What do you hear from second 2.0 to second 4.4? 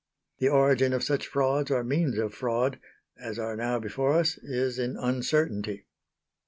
of fraud as are now before us